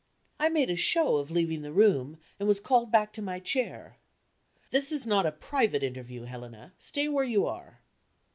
I 0.39 0.49
made 0.49 0.71
a 0.71 0.75
show 0.75 1.17
of 1.17 1.29
leaving 1.29 1.61
the 1.61 1.71
room, 1.71 2.17
and 2.39 2.47
was 2.47 2.59
called 2.59 2.91
back 2.91 3.13
to 3.13 3.21
my 3.21 3.39
chair. 3.39 3.97
"This 4.71 4.91
is 4.91 5.05
not 5.05 5.27
a 5.27 5.31
private 5.31 5.83
interview, 5.83 6.23
Helena; 6.23 6.73
stay 6.79 7.07
where 7.07 7.23
you 7.23 7.45
are." 7.45 7.83